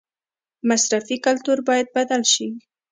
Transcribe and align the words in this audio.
مصرفي 0.69 1.15
کلتور 1.25 1.57
باید 1.67 1.87
بدل 1.97 2.21
شي 2.33 2.47